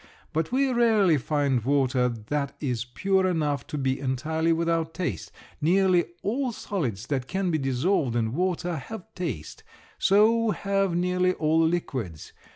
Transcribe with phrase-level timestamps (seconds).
[0.33, 5.31] But we rarely find water that is pure enough to be entirely without taste.
[5.61, 9.63] Nearly all solids that can be dissolved in water have taste.
[9.99, 12.33] So have nearly all liquids.